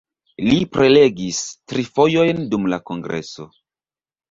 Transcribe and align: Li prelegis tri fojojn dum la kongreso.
Li 0.45 0.55
prelegis 0.77 1.41
tri 1.73 1.85
fojojn 1.91 2.41
dum 2.55 2.67
la 2.75 2.83
kongreso. 2.91 3.49